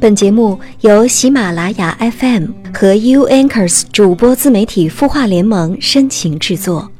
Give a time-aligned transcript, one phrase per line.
[0.00, 6.90] 本节目由喜马拉雅 FM 和 U Anchors 主播自媒体孵化联盟深情制作。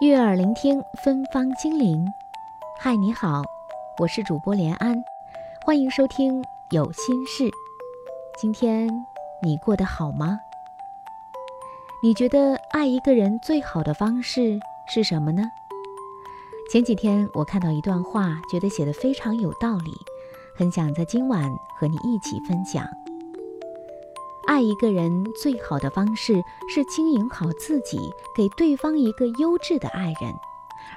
[0.00, 2.02] 悦耳聆听，芬芳精灵。
[2.80, 3.42] 嗨，你好，
[3.98, 4.96] 我是主播连安，
[5.66, 7.44] 欢迎收听《有心事》。
[8.40, 8.88] 今天
[9.42, 10.40] 你过得好吗？
[12.02, 15.42] 你觉得爱一个人最好的方式是什么呢？
[16.68, 19.90] 前几天我看到一段话，觉得写的非常有道理，
[20.54, 22.86] 很想在今晚和你一起分享。
[24.46, 26.34] 爱一个人最好的方式
[26.68, 30.34] 是经营好自己，给对方一个优质的爱人，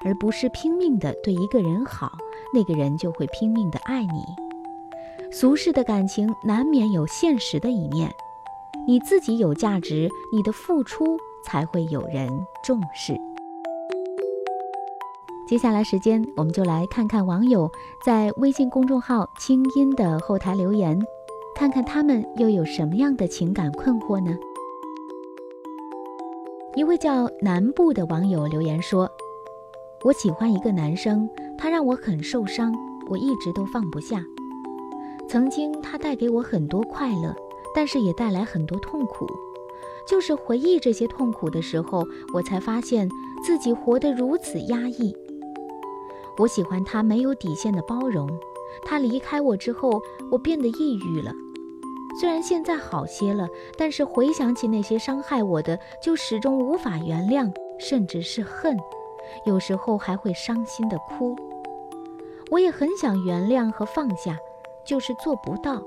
[0.03, 2.17] 而不是拼命的对一个人好，
[2.53, 4.25] 那个人就会拼命的爱你。
[5.31, 8.13] 俗世的感情难免有现实的一面，
[8.85, 13.15] 你自己有价值，你的付出才会有人重视。
[15.51, 17.69] 接下来时间，我们就来看看网友
[18.05, 20.97] 在微信公众号“清音”的后台留言，
[21.53, 24.33] 看看他们又有什么样的情感困惑呢？
[26.73, 29.11] 一位叫南部的网友留言说
[30.05, 32.73] ：“我喜欢一个男生，他让我很受伤，
[33.09, 34.23] 我一直都放不下。
[35.27, 37.35] 曾经他带给我很多快乐，
[37.75, 39.27] 但是也带来很多痛苦。
[40.07, 43.09] 就是回忆这些痛苦的时候，我才发现
[43.45, 45.13] 自己活得如此压抑。”
[46.37, 48.29] 我喜欢他没有底线的包容，
[48.83, 50.01] 他离开我之后，
[50.31, 51.31] 我变得抑郁了。
[52.19, 58.77] 虽然现在好些了，但是回想起那些伤害我的，就始终无法原谅，甚至是恨，
[59.45, 61.35] 有时候还会伤心的哭。
[62.49, 64.37] 我也很想原谅和放下，
[64.85, 65.81] 就是做不到。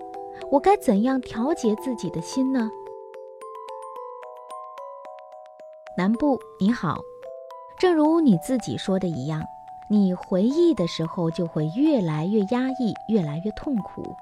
[0.50, 2.70] 我该怎样调节自己的心呢？
[5.96, 7.00] 南部你好，
[7.78, 9.42] 正如你自己说的一样。
[9.88, 14.16] 你回忆的时候就会越来越压抑，越来越痛苦。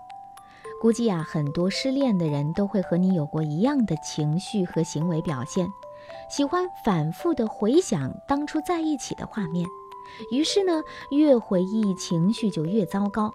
[0.80, 5.68] 估计啊，很多失恋的人都会和你有过一样的情绪和行为表现，
[6.28, 9.64] 喜欢反复的回想当初在一起的画面。
[10.32, 13.32] 于是呢，越回忆情绪就越糟糕。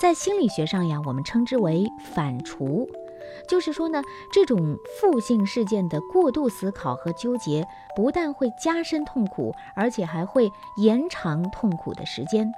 [0.00, 2.88] 在心理学上呀，我们称之为反刍。
[3.48, 7.66] 就是说呢，这种负性事件的过度思考和纠结，
[7.96, 12.52] 不但会加深痛苦，而且还会延长痛苦的时间。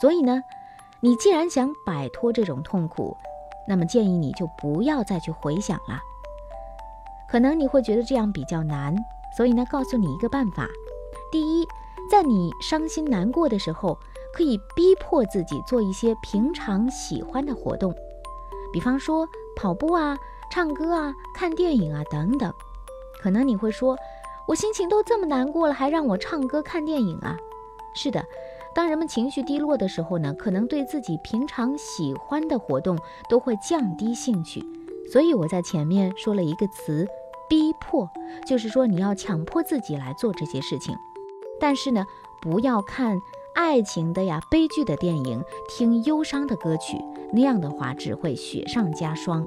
[0.00, 0.42] 所以呢，
[1.00, 3.16] 你既然想摆脱这种痛苦，
[3.68, 6.00] 那么建议你就不要再去回想了。
[7.28, 8.96] 可能你会觉得这样比较难，
[9.36, 10.66] 所以呢，告诉你一个办法：
[11.30, 11.66] 第一，
[12.10, 13.96] 在你伤心难过的时候，
[14.32, 17.94] 可以逼迫自己做一些平常喜欢的活动，
[18.72, 19.28] 比方说。
[19.60, 20.16] 跑步啊，
[20.50, 22.50] 唱歌啊，看电影啊，等等。
[23.20, 23.94] 可能你会说，
[24.48, 27.36] 我心情都这么难过了，还让我唱歌看电影啊？
[27.94, 28.24] 是的，
[28.74, 32.98] 当人们情绪低落的时候呢，可能对自己平常喜欢的活动
[33.28, 34.64] 都会降低兴趣。
[35.12, 37.06] 所以我在前面说了一个词，
[37.46, 38.08] 逼迫，
[38.46, 40.96] 就是说你要强迫自己来做这些事情。
[41.60, 42.06] 但是呢，
[42.40, 43.20] 不要看
[43.54, 46.96] 爱情的呀、悲剧的电影，听忧伤的歌曲。
[47.32, 49.46] 那样的话只会雪上加霜。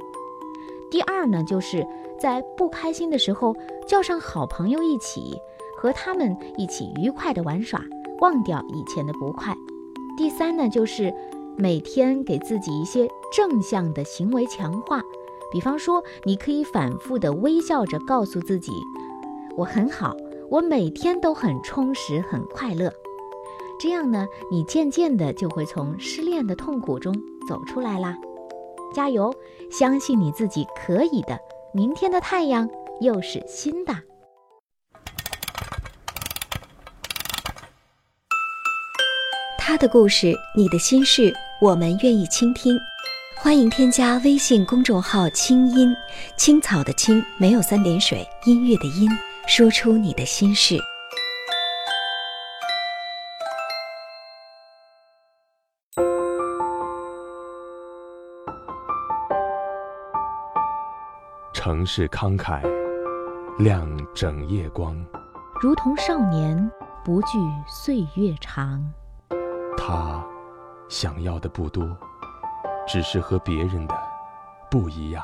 [0.89, 1.85] 第二呢，就是
[2.19, 3.55] 在不开心的时候
[3.88, 5.35] 叫上好朋友一起，
[5.77, 7.83] 和他们一起愉快的玩耍，
[8.19, 9.55] 忘掉以前的不快。
[10.16, 11.13] 第三呢，就是
[11.57, 15.01] 每天给自己一些正向的行为强化，
[15.51, 18.71] 比方说，你可以反复的微笑着告诉自己
[19.57, 20.15] ：“我很好，
[20.50, 22.94] 我每天都很充实、很快乐。”
[23.79, 27.13] 这样呢，你渐渐的就会从失恋的痛苦中
[27.47, 28.15] 走出来啦！
[28.95, 29.33] 加油，
[29.71, 31.37] 相信你自己可以的，
[31.73, 32.69] 明天的太阳
[33.01, 33.95] 又是新的。
[39.57, 42.77] 他的故事，你的心事，我们愿意倾听。
[43.35, 45.93] 欢迎添加微信公众号“清音
[46.37, 49.09] 青草”的青没有三点水，音乐的音，
[49.47, 50.77] 说出你的心事。
[61.63, 62.62] 城市慷慨，
[63.57, 64.94] 亮整夜光，
[65.62, 66.69] 如同少年
[67.06, 67.38] 不惧
[67.69, 68.83] 岁月长。
[69.77, 70.21] 他
[70.89, 71.98] 想要的不多，
[72.86, 73.95] 只是和别人的
[74.69, 75.24] 不一样。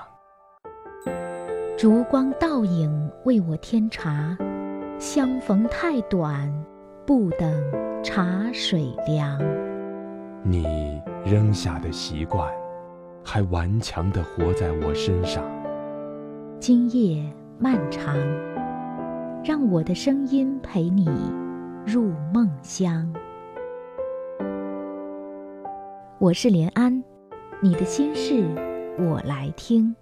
[1.77, 4.37] 烛光倒影为我添茶，
[4.97, 6.49] 相逢太短，
[7.05, 9.37] 不等茶水凉。
[10.41, 12.49] 你扔下的习惯，
[13.25, 15.43] 还顽强地活在我身上。
[16.59, 17.23] 今夜
[17.57, 18.17] 漫长，
[19.45, 21.07] 让我的声音陪你
[21.87, 23.09] 入梦乡。
[26.19, 27.01] 我是连安，
[27.61, 28.43] 你的心事
[28.97, 29.95] 我来听。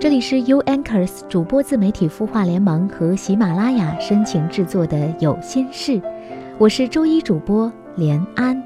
[0.00, 5.92] 这里是 U Anchors 主播自媒体孵化联盟和喜马拉雅深情制作的《有心事》，
[6.56, 8.62] 我是周一主播连安，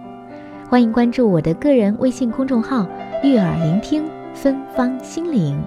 [0.68, 2.86] 欢迎关注我的个人微信公众号
[3.24, 5.60] “悦耳聆听芬芳心灵”。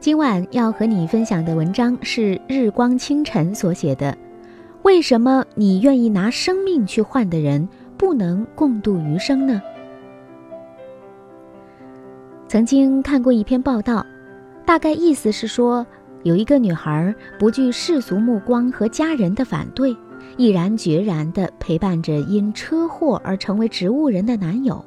[0.00, 4.16] 今晚要和你分享的文章是日光清晨所写的
[4.84, 7.68] ：“为什么你愿意拿生命去换的人，
[7.98, 9.60] 不能共度余生呢？”
[12.52, 14.04] 曾经看过一篇报道，
[14.66, 15.86] 大概意思是说，
[16.22, 19.96] 有一个女孩不惧世俗目光和家人的反对，
[20.36, 24.84] 毅然决然地陪伴着因车祸而成为植物人的男友，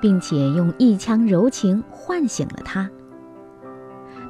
[0.00, 2.88] 并且用一腔柔情唤醒了他。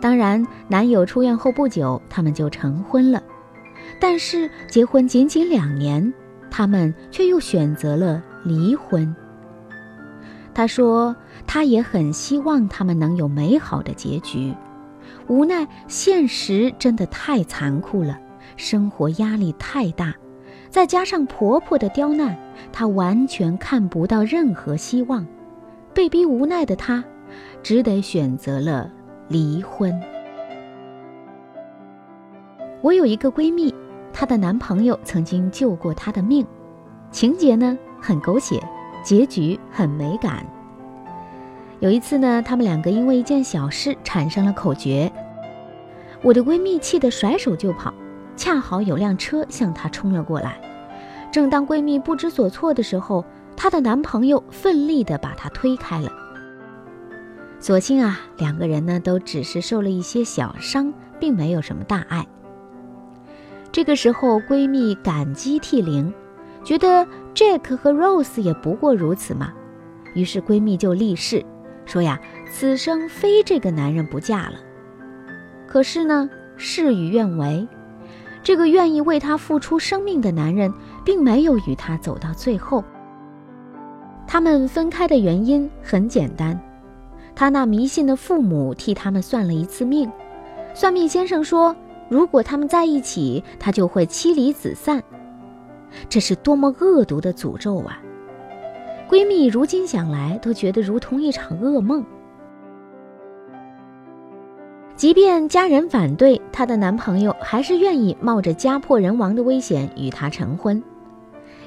[0.00, 3.22] 当然，男友出院后不久，他们就成婚了。
[4.00, 6.10] 但是结婚仅仅两年，
[6.50, 9.14] 他们却又选择了离婚。
[10.54, 11.14] 他说。
[11.46, 14.54] 他也很希望他们能有美好的结局，
[15.28, 18.18] 无奈现实真的太残酷了，
[18.56, 20.14] 生活压力太大，
[20.68, 22.36] 再加上婆婆的刁难，
[22.72, 25.26] 她完全看不到任何希望。
[25.92, 27.04] 被逼无奈的她，
[27.62, 28.90] 只得选择了
[29.28, 29.94] 离婚。
[32.80, 33.72] 我有一个闺蜜，
[34.12, 36.44] 她的男朋友曾经救过她的命，
[37.10, 38.60] 情节呢很狗血，
[39.04, 40.44] 结局很美感。
[41.80, 45.12] 有一次呢，他们两个因为一件小事产生了口角，
[46.22, 47.92] 我的闺蜜气得甩手就跑，
[48.36, 50.58] 恰好有辆车向她冲了过来。
[51.30, 53.24] 正当闺蜜不知所措的时候，
[53.56, 56.10] 她的男朋友奋力地把她推开了。
[57.58, 62.26] 所幸啊，两个人呢都只是受了一些小伤，并没有什么大碍。
[63.72, 66.14] 这个时候，闺蜜感激涕零，
[66.62, 69.52] 觉得 Jack 和 Rose 也不过如此嘛，
[70.14, 71.44] 于是闺蜜就立誓。
[71.86, 72.20] 说呀，
[72.50, 74.54] 此生非这个男人不嫁了。
[75.66, 77.66] 可是呢，事与愿违，
[78.42, 80.72] 这个愿意为她付出生命的男人，
[81.04, 82.82] 并没有与她走到最后。
[84.26, 86.58] 他们分开的原因很简单，
[87.34, 90.10] 他那迷信的父母替他们算了一次命，
[90.72, 91.76] 算命先生说，
[92.08, 95.02] 如果他们在一起，他就会妻离子散。
[96.08, 98.00] 这是多么恶毒的诅咒啊！
[99.14, 102.04] 闺蜜如今想来都觉得如同一场噩梦。
[104.96, 110.82] 即便家人反对，她的男朋友还是愿意冒着家破人亡的危险与她成婚。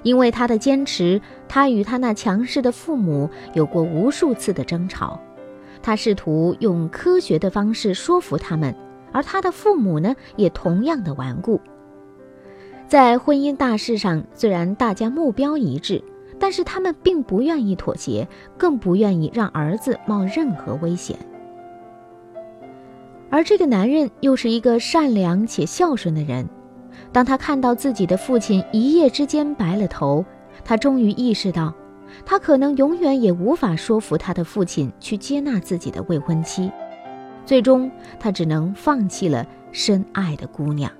[0.03, 5.17] 因为她的坚持，她与她那强势的父母有过无数次的争吵。
[5.81, 8.75] 她试图用科学的方式说服他们，
[9.13, 11.61] 而她的父母呢，也同样的顽固。
[12.89, 16.03] 在婚姻大事上，虽然大家目标一致。
[16.39, 21.17] 但是他们并不愿意妥协，更不愿意让儿子冒任何危险。
[23.29, 26.47] 而这个男人又是一个善良且孝顺的人。
[27.11, 30.23] 当他看到自己的父亲一夜之间白了头，
[30.63, 31.73] 他终于意识到，
[32.25, 36.71] 他可能永远也无法说服他的父亲去接纳自己的未婚妻。
[37.45, 37.89] 最终，
[38.19, 40.91] 他只能放弃了深爱的姑娘。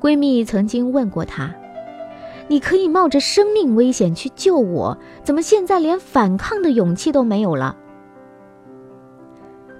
[0.00, 1.54] 闺蜜曾经问过他。
[2.48, 7.76] 你可以冒着生命危险去救我，怎么现在连反抗的勇气都没有了？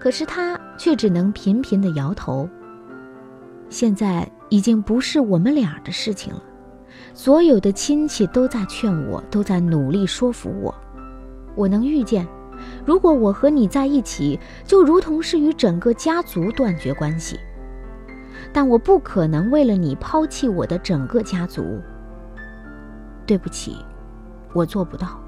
[0.00, 2.48] 可是他却只能频频的摇头。
[3.68, 6.42] 现在已经不是我们俩的事情了，
[7.14, 10.74] 所有的亲戚都在劝我，都在努力说服我。
[11.54, 12.26] 我能预见，
[12.84, 17.38] 如果我和你在一起，就如同是与整个家族断绝关系。
[18.52, 21.80] 但我不可能为了你抛弃我的整个家族。
[23.26, 23.76] 对不起，
[24.52, 25.20] 我做不到。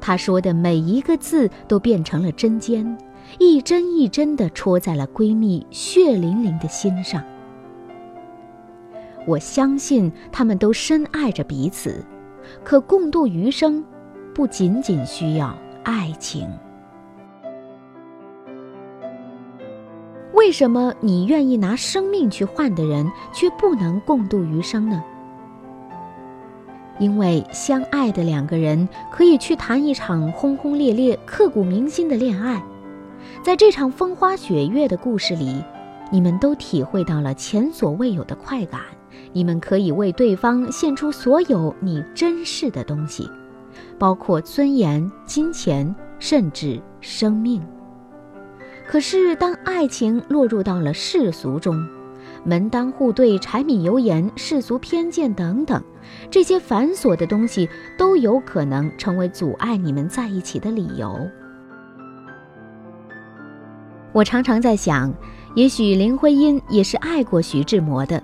[0.00, 2.98] 他说的每一个字都变成了针尖，
[3.38, 7.22] 一针一针的戳在了闺蜜血淋淋的心上。
[9.26, 12.04] 我相信他们都深爱着彼此，
[12.62, 13.82] 可共度余生，
[14.34, 16.46] 不仅仅需要爱情。
[20.34, 25.02] 为什么你愿意拿生命去换的人，却不能共度余生呢？
[26.98, 32.62] 因为相爱的两个人可以去谈一场轰轰烈烈、刻骨铭心的恋爱，
[33.42, 35.62] 在这场风花雪月的故事里，
[36.10, 38.80] 你们都体会到了前所未有的快感，
[39.32, 43.28] 你们可以为对方献出所有你珍视的东西，
[43.98, 47.60] 包括尊严、金钱，甚至生命。
[48.86, 51.84] 可是，当爱情落入到了世俗中，
[52.44, 55.82] 门当户对、柴米油盐、世俗偏见等等，
[56.30, 57.68] 这些繁琐的东西
[57.98, 61.18] 都有可能成为阻碍你们在一起的理由。
[64.12, 65.12] 我常常在想，
[65.56, 68.22] 也许林徽因也是爱过徐志摩的，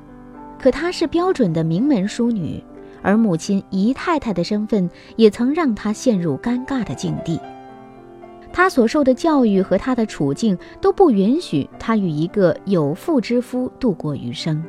[0.59, 2.63] 可她是标准的名门淑女，
[3.03, 7.41] 而母亲姨太太的身份也曾让她陷入尴尬的境地。
[8.53, 14.63] 她所受的教育和她的处境都不允许她与一个有妇之夫度过余生。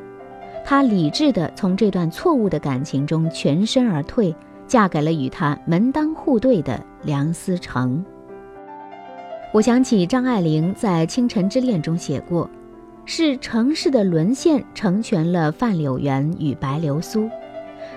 [0.64, 4.34] 他理智地从这段错误的感情中全身而退，
[4.68, 8.04] 嫁给了与他门当户对的梁思成。
[9.54, 12.50] 我想起张爱玲在《倾城之恋》中写过
[13.04, 17.30] ：“是城市的沦陷成全了范柳原与白流苏，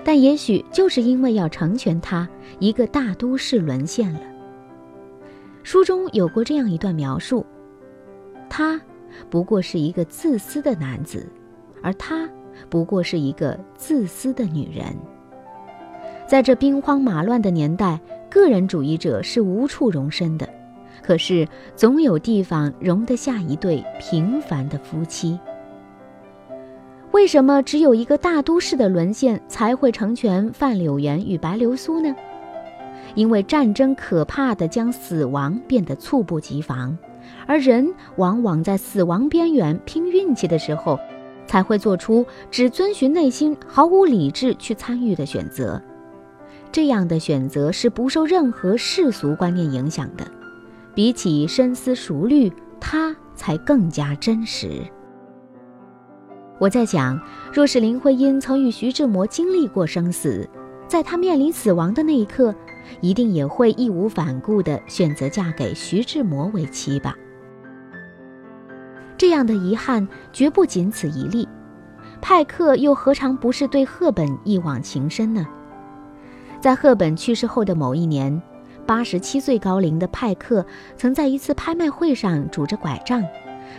[0.03, 2.27] 但也许就是因为要成全他，
[2.59, 4.19] 一个大都市沦陷了。”
[5.63, 7.45] 书中有过这样一段描述：
[8.49, 8.79] 他
[9.29, 11.25] 不过是一个自私的男子，
[11.81, 12.29] 而他
[12.69, 14.85] 不过是一个自私的女人。
[16.27, 20.49] 在这兵荒马乱的年代，个人主义者是无处容身的，
[21.03, 25.39] 可是总有地方容得下一对平凡的夫妻。
[27.11, 32.13] 为什么只有一个大都市的沦陷才会成全范柳原与白流苏呢？
[33.13, 36.97] 因为战争可怕的将死亡变得猝不及防，
[37.47, 40.99] 而人往往在死亡边缘拼运气的时候，
[41.47, 45.81] 才会做出只遵循内心、毫无理智去参与的选择。
[46.71, 50.25] 这样的选择是不受任何世俗观念影响的，
[50.93, 54.81] 比起深思熟虑，它才更加真实。
[56.59, 57.19] 我在想，
[57.53, 60.49] 若是林徽因曾与徐志摩经历过生死，
[60.87, 62.53] 在她面临死亡的那一刻。
[63.01, 67.15] 一定也会义无反顾地选择嫁给徐志摩为妻吧？
[69.25, 71.49] 这样的遗憾绝不仅此一例，
[72.21, 75.47] 派克又何尝不是对赫本一往情深呢？
[76.61, 78.39] 在赫本去世后的某一年，
[78.85, 80.63] 八十七岁高龄的派克
[80.95, 83.23] 曾在一次拍卖会上拄着拐杖，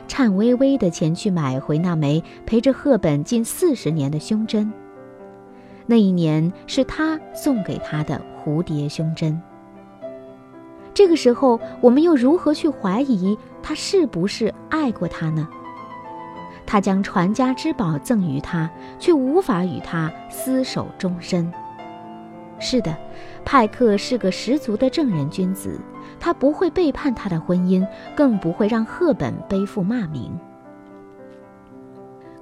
[0.09, 4.73] 颤巍巍地前去买回那枚陪着赫本近四十年的胸针。
[5.87, 9.41] 那一年是他送给他的蝴蝶胸针。
[10.97, 15.47] 这个时候，我们又如何去怀疑他是不是爱过他呢？
[16.65, 21.53] 他将传家之宝赠予他，却无法与他厮守终身。
[22.59, 22.97] 是的，
[23.45, 25.79] 派克是个十足的正人君子，
[26.19, 27.87] 他不会背叛他的婚姻，
[28.17, 30.33] 更不会让赫本背负骂名。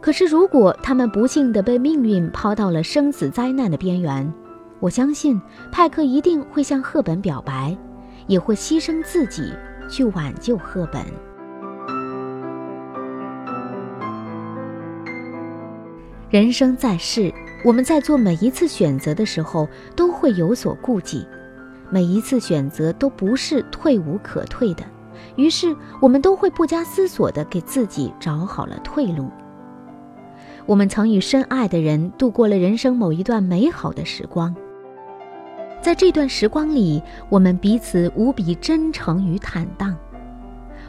[0.00, 4.32] 可是，如果他们不幸地被命运抛到了生死灾难的边缘，
[4.78, 5.42] 我相信
[5.73, 7.76] 派克一定会向赫本表白，
[8.26, 9.52] 也会牺牲自己
[9.88, 11.04] 去挽救赫本。
[16.31, 17.33] 人生在世，
[17.64, 21.25] 我们在做每一次选择的时候都会有所顾忌，
[21.90, 24.83] 每一次选择都不是退无可退的，
[25.37, 29.31] 于是我们都会不加思索地给自己找好了退路。
[30.66, 34.57] 我们曾与深爱的人度过了人生某一段美好的时光，
[35.85, 39.95] 在这段时光里，我们彼此无比真诚与坦荡。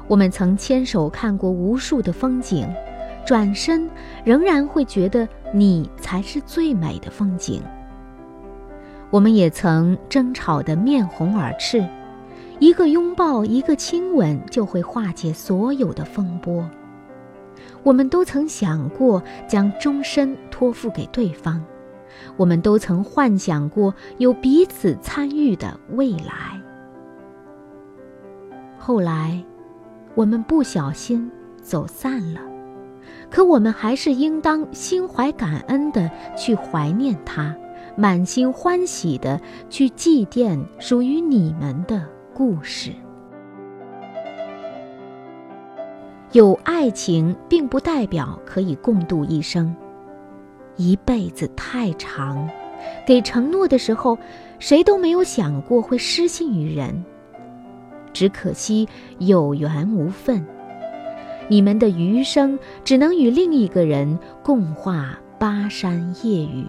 [0.07, 2.65] 我们曾牵手看过无数的风景，
[3.25, 3.89] 转身
[4.23, 7.61] 仍然会觉得你才是最美的风景。
[9.09, 11.85] 我们也曾争吵得面红耳赤，
[12.59, 16.65] 一个拥抱，一个亲吻，就会化解所有的风波。
[17.83, 21.61] 我们都曾想过将终身托付给对方，
[22.37, 26.59] 我们都曾幻想过有彼此参与的未来。
[28.77, 29.43] 后来，
[30.13, 31.31] 我们不小心
[31.61, 32.39] 走散了，
[33.29, 37.55] 可我们还是应当心怀感恩的去怀念他，
[37.97, 42.91] 满心欢喜的去祭奠属于你们的故事。
[46.31, 49.75] 有爱情，并不代表可以共度一生。
[50.77, 52.49] 一辈子太长，
[53.05, 54.17] 给承诺的时候，
[54.59, 57.03] 谁都没有想过会失信于人。
[58.13, 58.87] 只可惜
[59.19, 60.45] 有缘无分，
[61.49, 66.65] 你们的余生只能与另一个人共话巴山夜雨。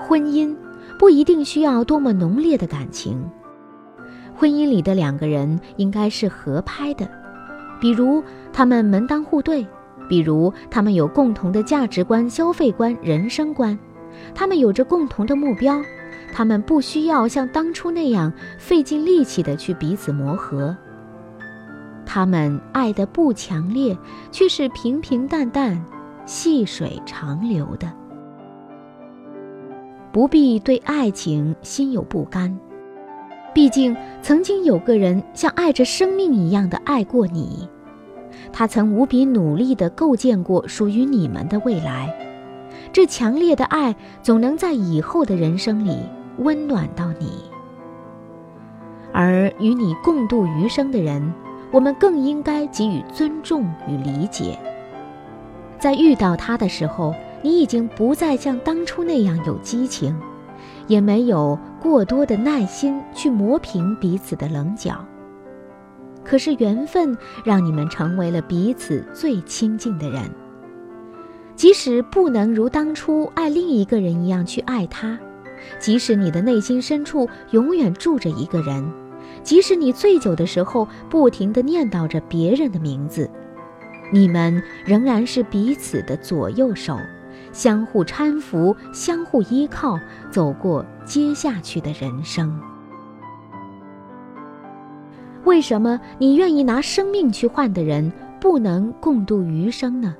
[0.00, 0.56] 婚姻
[0.98, 3.22] 不一定需要多么浓烈的感情。
[4.34, 7.08] 婚姻里的两个人应该是合拍的，
[7.80, 8.22] 比如
[8.52, 9.66] 他们门当户对，
[10.12, 13.78] 比如他们有共同的价值观、消费观、人生观，
[14.34, 15.80] 他们有着共同的目标，
[16.34, 20.76] 他们不需要像当初那样费尽力气的去彼此磨合。
[22.04, 23.96] 他们爱的不强烈，
[24.30, 25.82] 却是平平淡淡、
[26.26, 27.90] 细水长流的。
[30.12, 32.54] 不必对爱情心有不甘，
[33.54, 37.66] 毕竟曾经有个人像爱着生命一样的爱过你，
[38.52, 42.14] 他曾无比努力地构建过属于你们的未来。
[42.92, 45.96] 这强烈的爱总能在以后的人生里
[46.38, 47.32] 温暖到你，
[49.12, 51.32] 而与你共度余生的人。
[51.70, 54.58] 我们更应该给予尊重与理解。
[55.78, 60.14] 在遇到他的时候，你已经不再像当初那样有激情，
[60.86, 65.02] 也没有过多的耐心去磨平彼此的棱角。
[66.24, 70.30] 可是缘分让你们成为了彼此最亲近的人。
[71.54, 75.18] 即使不能如当初爱另一个人一样去爱他，
[75.78, 78.90] 即使你的内心深处永远住着一个人。
[79.42, 83.28] 即使你醉酒的时候不停地念叨着别人的名字，
[84.12, 86.98] 你们仍然是彼此的左右手，
[87.52, 89.98] 相互搀扶，相互依靠，
[90.30, 92.71] 走过接下去的人生。
[95.44, 100.14] 为什么你愿意拿生命去换的人不能共度余生呢？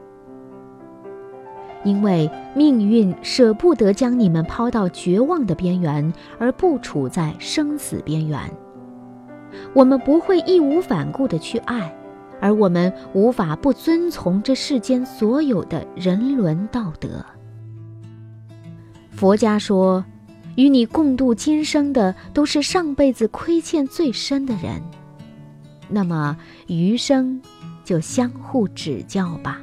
[1.84, 8.38] 因为命运舍不得将你们抛到绝望的边缘，而不处在生死边缘。
[9.74, 11.92] 我们不会义无反顾地去爱，
[12.40, 17.24] 而我们无法不遵从这世间所有的人伦道德。
[19.10, 20.04] 佛家说，
[20.56, 24.80] 与你共度今生的都是上辈子亏欠最深的人，
[25.92, 27.40] 那么余生
[27.84, 29.60] 就相互指教吧。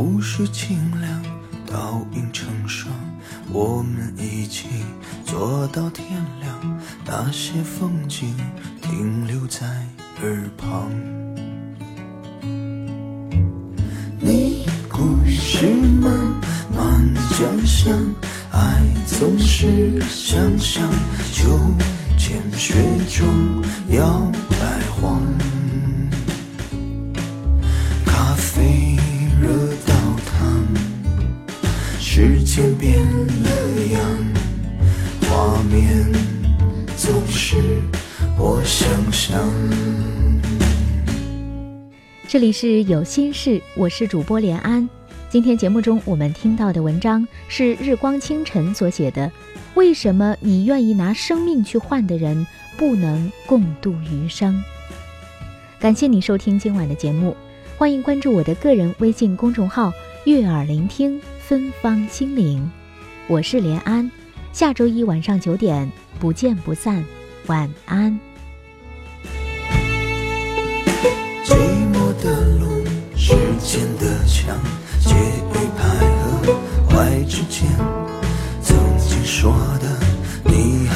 [0.00, 1.22] 湖水清凉，
[1.66, 2.90] 倒映成双，
[3.52, 4.66] 我们一起
[5.26, 6.06] 坐到天
[6.40, 6.80] 亮。
[7.04, 8.34] 那些风景
[8.80, 9.66] 停留在
[10.22, 10.90] 耳旁。
[15.28, 16.10] 是漫
[16.74, 17.94] 漫江乡，
[18.50, 20.90] 爱总是想象，
[21.30, 21.58] 秋
[22.16, 22.74] 千雪
[23.10, 23.28] 中
[23.90, 25.20] 摇摆晃。
[35.70, 36.04] 面
[36.96, 37.56] 总是
[38.36, 39.38] 我想象。
[42.26, 44.88] 这里是有心事，我是主播连安。
[45.28, 49.30] 今天节目中，我们听到的文章是日光清晨所写的。
[49.74, 52.44] 为什么你愿意拿生命去换的人，
[52.76, 54.60] 不能共度余生？
[55.78, 57.36] 感谢你收听今晚的节目，
[57.78, 59.92] 欢迎关注我的个人微信公众号
[60.26, 62.68] “悦耳聆听芬芳心灵”。
[63.28, 64.10] 我是连安，
[64.52, 67.04] 下周一晚上九点不见不散，
[67.46, 68.18] 晚安。
[71.44, 71.54] 寂
[71.92, 72.84] 寞的路，
[73.16, 74.58] 时间的墙。
[75.00, 75.82] 介于爱
[76.20, 76.52] 和
[76.88, 77.66] 坏之间，
[78.62, 79.98] 曾经说的，
[80.44, 80.86] 你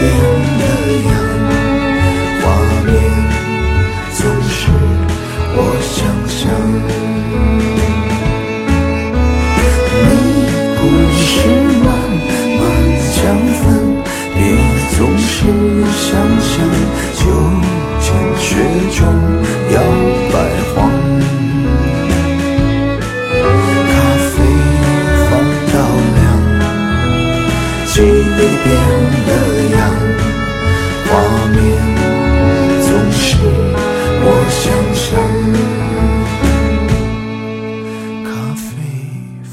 [0.00, 0.29] 记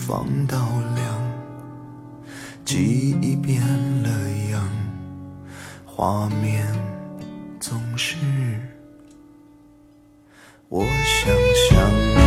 [0.08, 0.58] 放到
[0.96, 1.22] 凉，
[2.64, 3.62] 记忆变
[4.04, 4.10] 了
[4.54, 4.66] 样，
[5.86, 6.66] 画面
[7.60, 8.16] 总是
[10.70, 11.36] 我想
[11.70, 12.27] 象。